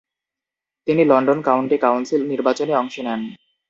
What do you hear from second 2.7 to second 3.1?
অংশ